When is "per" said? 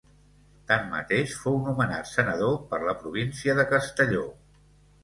2.73-2.81